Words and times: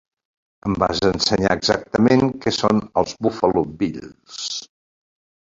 Em 0.69 0.77
vas 0.83 1.01
ensenyar 1.09 1.51
exactament 1.57 2.31
què 2.47 2.55
són 2.61 2.81
els 3.03 3.15
Buffalo 3.27 3.65
Bills. 3.83 4.41